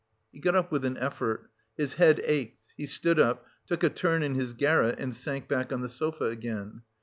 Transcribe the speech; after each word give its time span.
He 0.31 0.39
got 0.39 0.55
up 0.55 0.71
with 0.71 0.83
an 0.83 0.97
effort. 0.97 1.51
His 1.77 1.93
head 1.93 2.19
ached, 2.23 2.57
he 2.75 2.87
stood 2.87 3.19
up, 3.19 3.45
took 3.67 3.83
a 3.83 3.89
turn 3.91 4.23
in 4.23 4.33
his 4.33 4.53
garret 4.55 4.95
and 4.97 5.15
sank 5.15 5.47
back 5.47 5.71
on 5.71 5.81
the 5.81 5.87
sofa 5.89 6.23
again. 6.25 6.81